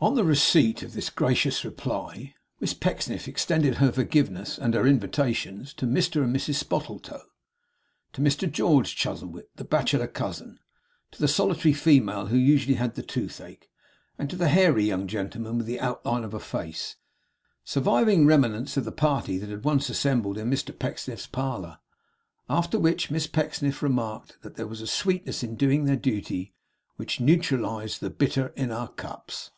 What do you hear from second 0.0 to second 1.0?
On the receipt of